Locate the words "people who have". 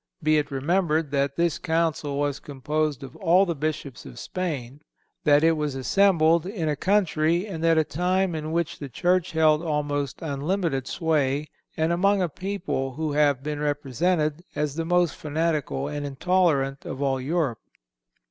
12.29-13.43